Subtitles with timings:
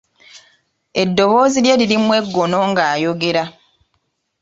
[1.01, 3.43] Eddoboozi lye lirimu eggono ng'ayogera.